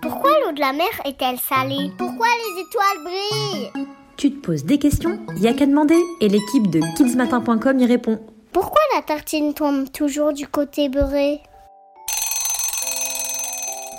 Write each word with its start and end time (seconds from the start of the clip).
Pourquoi 0.00 0.30
l'eau 0.44 0.52
de 0.52 0.60
la 0.60 0.72
mer 0.72 0.88
est-elle 1.04 1.38
salée 1.38 1.90
Pourquoi 1.96 2.26
les 2.26 2.62
étoiles 2.62 3.04
brillent 3.04 3.86
Tu 4.16 4.32
te 4.32 4.46
poses 4.46 4.64
des 4.64 4.78
questions 4.78 5.18
Y 5.36 5.48
a 5.48 5.52
qu'à 5.52 5.66
demander 5.66 5.98
et 6.20 6.28
l'équipe 6.28 6.68
de 6.70 6.80
kidsmatin.com 6.96 7.78
y 7.78 7.86
répond. 7.86 8.18
Pourquoi 8.52 8.80
la 8.94 9.02
tartine 9.02 9.54
tombe 9.54 9.90
toujours 9.90 10.32
du 10.32 10.46
côté 10.46 10.88
beurré 10.88 11.40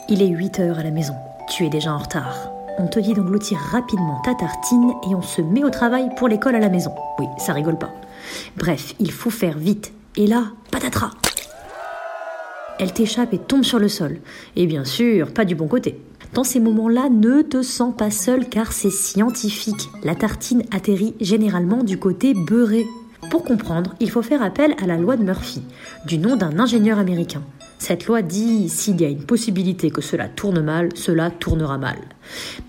Il 0.09 0.21
est 0.21 0.27
8 0.27 0.59
heures 0.59 0.79
à 0.79 0.83
la 0.83 0.91
maison. 0.91 1.13
Tu 1.49 1.65
es 1.65 1.69
déjà 1.69 1.93
en 1.93 1.99
retard. 1.99 2.51
On 2.77 2.87
te 2.87 2.99
dit 2.99 3.13
d'engloutir 3.13 3.57
rapidement 3.71 4.21
ta 4.23 4.35
tartine 4.35 4.93
et 5.09 5.15
on 5.15 5.21
se 5.21 5.41
met 5.41 5.63
au 5.63 5.69
travail 5.69 6.09
pour 6.15 6.27
l'école 6.27 6.55
à 6.55 6.59
la 6.59 6.69
maison. 6.69 6.93
Oui, 7.19 7.25
ça 7.37 7.53
rigole 7.53 7.77
pas. 7.77 7.91
Bref, 8.55 8.95
il 8.99 9.11
faut 9.11 9.29
faire 9.29 9.57
vite. 9.57 9.91
Et 10.15 10.27
là, 10.27 10.45
patatras 10.71 11.11
Elle 12.79 12.93
t'échappe 12.93 13.33
et 13.33 13.37
tombe 13.37 13.63
sur 13.63 13.77
le 13.77 13.89
sol. 13.89 14.19
Et 14.55 14.65
bien 14.65 14.85
sûr, 14.85 15.33
pas 15.33 15.43
du 15.43 15.53
bon 15.53 15.67
côté. 15.67 15.99
Dans 16.33 16.45
ces 16.45 16.61
moments-là, 16.61 17.09
ne 17.09 17.41
te 17.41 17.61
sens 17.61 17.93
pas 17.95 18.09
seul 18.09 18.47
car 18.47 18.71
c'est 18.71 18.89
scientifique. 18.89 19.89
La 20.03 20.15
tartine 20.15 20.63
atterrit 20.71 21.15
généralement 21.19 21.83
du 21.83 21.99
côté 21.99 22.33
beurré. 22.33 22.85
Pour 23.29 23.43
comprendre, 23.43 23.95
il 23.99 24.09
faut 24.09 24.21
faire 24.21 24.41
appel 24.41 24.75
à 24.81 24.87
la 24.87 24.97
loi 24.97 25.17
de 25.17 25.23
Murphy, 25.23 25.61
du 26.05 26.17
nom 26.17 26.37
d'un 26.37 26.57
ingénieur 26.57 26.99
américain. 26.99 27.43
Cette 27.79 28.07
loi 28.07 28.21
dit 28.21 28.69
s'il 28.69 28.99
y 29.01 29.05
a 29.05 29.09
une 29.09 29.23
possibilité 29.23 29.89
que 29.89 30.01
cela 30.01 30.29
tourne 30.29 30.61
mal, 30.61 30.89
cela 30.95 31.31
tournera 31.31 31.77
mal. 31.77 31.97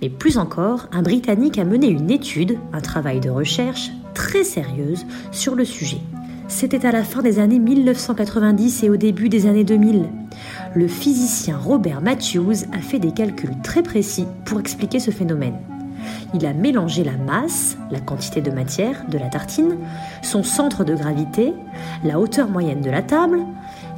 Mais 0.02 0.08
plus 0.08 0.38
encore, 0.38 0.88
un 0.92 1.02
Britannique 1.02 1.58
a 1.58 1.64
mené 1.64 1.88
une 1.88 2.10
étude, 2.10 2.58
un 2.72 2.80
travail 2.80 3.20
de 3.20 3.30
recherche 3.30 3.90
très 4.14 4.44
sérieuse 4.44 5.04
sur 5.30 5.54
le 5.54 5.64
sujet. 5.64 6.00
C'était 6.50 6.84
à 6.84 6.90
la 6.90 7.04
fin 7.04 7.22
des 7.22 7.38
années 7.38 7.60
1990 7.60 8.82
et 8.82 8.90
au 8.90 8.96
début 8.96 9.28
des 9.28 9.46
années 9.46 9.62
2000. 9.62 10.06
Le 10.74 10.88
physicien 10.88 11.56
Robert 11.56 12.02
Matthews 12.02 12.64
a 12.72 12.78
fait 12.78 12.98
des 12.98 13.12
calculs 13.12 13.54
très 13.62 13.84
précis 13.84 14.26
pour 14.44 14.58
expliquer 14.58 14.98
ce 14.98 15.12
phénomène. 15.12 15.54
Il 16.34 16.44
a 16.44 16.52
mélangé 16.52 17.04
la 17.04 17.16
masse, 17.16 17.78
la 17.92 18.00
quantité 18.00 18.40
de 18.40 18.50
matière 18.50 19.06
de 19.08 19.16
la 19.16 19.28
tartine, 19.28 19.76
son 20.22 20.42
centre 20.42 20.84
de 20.84 20.94
gravité, 20.94 21.54
la 22.02 22.18
hauteur 22.18 22.48
moyenne 22.48 22.80
de 22.80 22.90
la 22.90 23.02
table, 23.02 23.38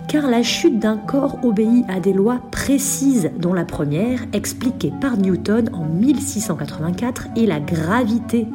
car 0.07 0.29
la 0.29 0.43
chute 0.43 0.79
d'un 0.79 0.99
corps 0.99 1.39
obéit 1.43 1.87
à 1.89 2.01
des 2.01 2.13
lois 2.13 2.41
précises, 2.51 3.31
dont 3.39 3.55
la 3.55 3.65
première, 3.65 4.21
expliquée 4.35 4.93
par 5.01 5.17
Newton 5.17 5.71
en 5.73 5.85
1684, 5.85 7.29
est 7.35 7.47
la 7.47 7.61
gravité. 7.61 8.47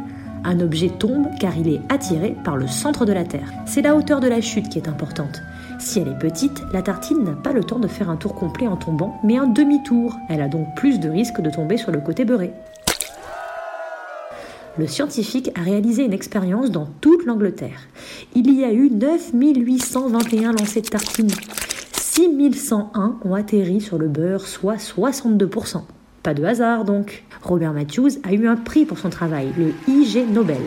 Un 0.44 0.60
objet 0.60 0.90
tombe 0.90 1.28
car 1.40 1.58
il 1.58 1.68
est 1.68 1.82
attiré 1.90 2.36
par 2.44 2.58
le 2.58 2.68
centre 2.68 3.06
de 3.06 3.14
la 3.14 3.24
Terre. 3.24 3.52
C'est 3.66 3.82
la 3.82 3.96
hauteur 3.96 4.20
de 4.20 4.28
la 4.28 4.42
chute 4.42 4.70
qui 4.70 4.78
est 4.78 4.88
importante. 4.88 5.42
Si 5.80 6.00
elle 6.00 6.08
est 6.08 6.20
petite, 6.20 6.64
la 6.74 6.82
tartine 6.82 7.24
n'a 7.24 7.34
pas 7.34 7.54
le 7.54 7.64
temps 7.64 7.80
de 7.80 7.88
faire 7.88 8.10
un 8.10 8.16
tour 8.16 8.34
complet 8.34 8.68
en 8.68 8.78
tombant, 8.78 9.20
mais 9.24 9.38
un 9.38 9.48
demi-tour. 9.48 10.18
Elle 10.30 10.42
a 10.42 10.48
donc 10.48 10.76
plus 10.76 11.00
de 11.00 11.10
risque 11.10 11.42
de 11.42 11.50
tomber 11.50 11.78
sur 11.78 11.92
le 11.92 12.00
côté 12.00 12.26
beurré. 12.26 12.54
Le 14.78 14.88
scientifique 14.88 15.52
a 15.56 15.62
réalisé 15.62 16.04
une 16.04 16.14
expérience 16.14 16.70
dans 16.70 16.88
toute 17.02 17.26
l'Angleterre. 17.26 17.88
Il 18.36 18.54
y 18.54 18.64
a 18.64 18.72
eu 18.72 18.92
9821 18.92 20.52
lancers 20.52 20.84
de 20.84 20.88
tartines. 20.88 21.32
6101 21.94 23.18
ont 23.26 23.34
atterri 23.34 23.82
sur 23.82 23.98
le 23.98 24.08
beurre, 24.08 24.46
soit 24.46 24.78
62%. 24.78 25.82
Pas 26.28 26.34
de 26.34 26.44
hasard 26.44 26.84
donc. 26.84 27.24
Robert 27.42 27.72
Matthews 27.72 28.20
a 28.26 28.34
eu 28.34 28.50
un 28.50 28.58
prix 28.58 28.84
pour 28.84 28.98
son 28.98 29.10
travail, 29.10 29.54
le 29.58 29.74
IG 29.88 30.30
Nobel, 30.30 30.60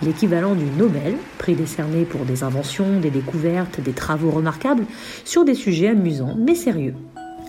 l'équivalent 0.00 0.54
du 0.54 0.66
Nobel, 0.78 1.16
prix 1.38 1.56
décerné 1.56 2.04
pour 2.04 2.24
des 2.24 2.44
inventions, 2.44 3.00
des 3.00 3.10
découvertes, 3.10 3.80
des 3.80 3.90
travaux 3.90 4.30
remarquables 4.30 4.84
sur 5.24 5.44
des 5.44 5.54
sujets 5.54 5.88
amusants 5.88 6.36
mais 6.38 6.54
sérieux. 6.54 6.94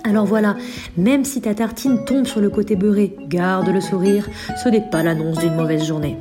Alors 0.04 0.26
voilà, 0.26 0.56
même 0.98 1.24
si 1.24 1.42
ta 1.42 1.54
tartine 1.54 2.04
tombe 2.06 2.26
sur 2.26 2.42
le 2.42 2.50
côté 2.50 2.76
beurré, 2.76 3.16
garde 3.28 3.70
le 3.70 3.82
sourire, 3.82 4.28
ce 4.64 4.70
n'est 4.70 4.90
pas 4.90 5.04
l'annonce 5.04 5.38
d'une 5.38 5.54
mauvaise 5.54 5.86
journée. 5.86 6.18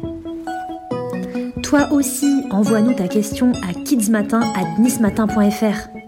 Toi 1.62 1.90
aussi, 1.92 2.42
envoie-nous 2.50 2.92
ta 2.92 3.08
question 3.08 3.52
à 3.66 3.72
kidsmatin@nismatin.fr. 3.72 6.07